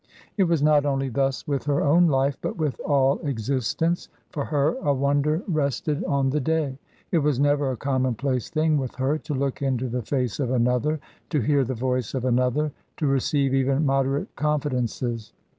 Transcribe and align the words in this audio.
It 0.35 0.45
was 0.45 0.63
not 0.63 0.83
only 0.83 1.09
thus 1.09 1.47
with 1.47 1.65
her 1.65 1.83
own 1.83 2.07
life, 2.07 2.35
but 2.41 2.57
with 2.57 2.79
all 2.79 3.19
existence; 3.19 4.09
for 4.31 4.45
her 4.45 4.73
a 4.81 4.95
wonder 4.95 5.43
rested 5.47 6.03
on 6.05 6.31
the 6.31 6.39
day. 6.39 6.79
It 7.11 7.19
was 7.19 7.39
never 7.39 7.69
a 7.69 7.77
commonplace 7.77 8.49
thing 8.49 8.77
with 8.77 8.95
her 8.95 9.19
to 9.19 9.33
look 9.35 9.61
into 9.61 9.87
the 9.89 10.01
face 10.01 10.39
of 10.39 10.49
another, 10.49 10.99
to 11.29 11.39
hear 11.41 11.63
the 11.63 11.75
voice 11.75 12.15
of 12.15 12.25
another, 12.25 12.71
to 12.97 13.05
receive 13.05 13.53
even 13.53 13.85
moderate 13.85 14.35
confi 14.35 14.71
dences. 14.73 15.33